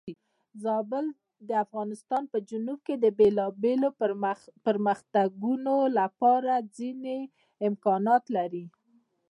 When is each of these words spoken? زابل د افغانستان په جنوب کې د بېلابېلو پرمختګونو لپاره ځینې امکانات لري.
زابل 0.63 1.05
د 1.47 1.49
افغانستان 1.65 2.23
په 2.31 2.37
جنوب 2.49 2.79
کې 2.87 2.95
د 3.03 3.05
بېلابېلو 3.19 3.89
پرمختګونو 4.65 5.75
لپاره 5.99 6.53
ځینې 6.77 7.17
امکانات 7.67 8.23
لري. 8.35 8.65